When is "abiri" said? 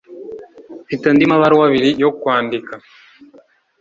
1.67-1.89